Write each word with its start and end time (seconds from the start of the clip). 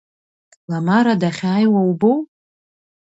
Ламара 0.69 1.13
дахьааиуа 1.21 1.81
убоу? 1.91 2.17